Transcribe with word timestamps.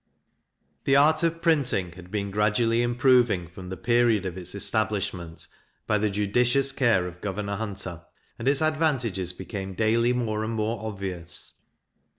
The 0.85 0.95
art 0.95 1.21
of 1.21 1.43
printing 1.43 1.91
had 1.91 2.09
been 2.09 2.31
gradually 2.31 2.81
improving 2.81 3.47
from 3.47 3.69
the 3.69 3.77
period 3.77 4.25
of 4.25 4.35
its 4.35 4.55
establishment, 4.55 5.45
by 5.85 5.99
the 5.99 6.09
judicious 6.09 6.71
care 6.71 7.05
of 7.05 7.21
Governor 7.21 7.57
Hunter, 7.57 8.03
and 8.39 8.47
its 8.47 8.63
advantages 8.63 9.31
became 9.31 9.75
daily 9.75 10.11
more 10.11 10.43
and 10.43 10.53
more 10.55 10.83
obvious. 10.83 11.53